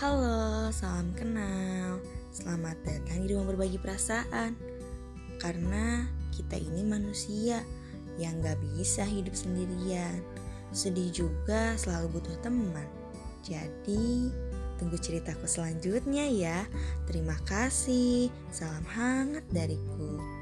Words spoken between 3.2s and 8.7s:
di rumah berbagi perasaan. Karena kita ini manusia yang gak